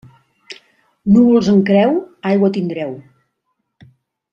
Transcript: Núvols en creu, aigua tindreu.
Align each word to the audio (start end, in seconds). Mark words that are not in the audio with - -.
Núvols 1.11 1.51
en 1.53 1.61
creu, 1.69 1.95
aigua 2.33 2.53
tindreu. 2.59 2.99